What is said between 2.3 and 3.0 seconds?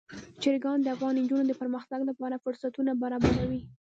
فرصتونه